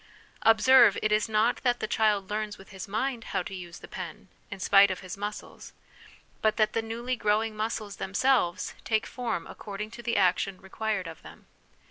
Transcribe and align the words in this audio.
Observe, 0.41 0.97
it 1.03 1.11
is 1.11 1.29
not 1.29 1.57
that 1.57 1.79
the 1.79 1.85
child 1.85 2.31
learns 2.31 2.57
with 2.57 2.69
his 2.69 2.87
mind 2.87 3.23
how 3.35 3.43
to 3.43 3.53
use 3.53 3.79
his 3.81 3.89
pen, 3.91 4.29
in 4.49 4.59
spite 4.59 4.89
of 4.89 5.01
his 5.01 5.15
muscles; 5.15 5.73
but 6.41 6.57
that 6.57 6.73
the 6.73 6.81
newly 6.81 7.15
growing 7.15 7.55
muscles 7.55 7.97
themselves 7.97 8.73
take 8.83 9.05
form 9.05 9.45
according 9.45 9.91
to 9.91 10.01
the 10.01 10.17
action 10.17 10.59
required 10.59 11.05
of 11.05 11.21
them. 11.21 11.45